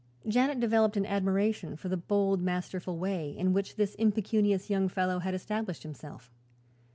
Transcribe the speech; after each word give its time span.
Janet 0.27 0.59
developed 0.59 0.97
an 0.97 1.05
admiration 1.05 1.75
for 1.75 1.87
the 1.87 1.95
bold, 1.95 2.41
masterful 2.41 2.97
way 2.97 3.37
in 3.37 3.53
which 3.53 3.75
this 3.75 3.93
impecunious 3.99 4.67
young 4.67 4.89
fellow 4.89 5.19
had 5.19 5.35
established 5.35 5.83
himself. 5.83 6.31